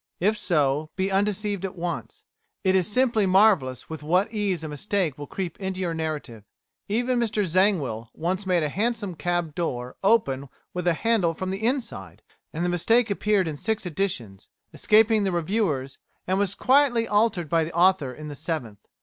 If 0.19 0.35
so, 0.35 0.89
be 0.95 1.11
undeceived 1.11 1.63
at 1.63 1.75
once. 1.75 2.23
It 2.63 2.73
is 2.73 2.87
simply 2.91 3.27
marvellous 3.27 3.87
with 3.87 4.01
what 4.01 4.33
ease 4.33 4.63
a 4.63 4.67
mistake 4.67 5.15
will 5.15 5.27
creep 5.27 5.59
into 5.59 5.79
your 5.81 5.93
narrative. 5.93 6.43
Even 6.87 7.19
Mr 7.19 7.45
Zangwill 7.45 8.09
once 8.15 8.47
made 8.47 8.63
a 8.63 8.69
hansom 8.69 9.13
cab 9.13 9.53
door 9.53 9.91
to 9.91 9.97
open 10.03 10.49
with 10.73 10.87
a 10.87 10.95
handle 10.95 11.35
from 11.35 11.51
the 11.51 11.63
inside, 11.63 12.23
and 12.51 12.65
the 12.65 12.67
mistake 12.67 13.11
appeared 13.11 13.47
in 13.47 13.57
six 13.57 13.85
editions, 13.85 14.49
escaping 14.73 15.23
the 15.23 15.31
reviewers, 15.31 15.99
and 16.25 16.39
was 16.39 16.55
quietly 16.55 17.07
altered 17.07 17.47
by 17.47 17.63
the 17.63 17.75
author 17.75 18.11
in 18.11 18.27
the 18.27 18.35
seventh. 18.35 18.87